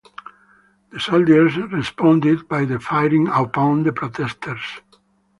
The 0.89 0.99
soldiers 0.99 1.55
responded 1.57 2.47
by 2.47 2.65
firing 2.79 3.27
upon 3.27 3.83
the 3.83 3.93
protesters. 3.93 4.79